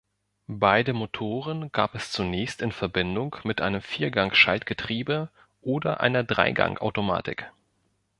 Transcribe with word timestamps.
Beide 0.47 0.93
Motoren 0.93 1.71
gab 1.71 1.93
es 1.93 2.11
zunächst 2.11 2.63
in 2.63 2.71
Verbindung 2.71 3.35
mit 3.43 3.61
einem 3.61 3.81
Viergang-Schaltgetriebe 3.81 5.29
oder 5.61 5.99
einer 6.01 6.23
Dreigangautomatik. 6.23 7.51